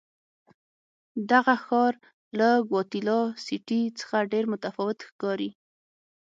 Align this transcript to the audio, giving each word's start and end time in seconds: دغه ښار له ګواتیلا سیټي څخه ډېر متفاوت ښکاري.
دغه 1.31 1.55
ښار 1.65 1.93
له 2.39 2.49
ګواتیلا 2.69 3.21
سیټي 3.45 3.81
څخه 3.99 4.17
ډېر 4.31 4.43
متفاوت 4.53 4.99
ښکاري. 5.07 5.49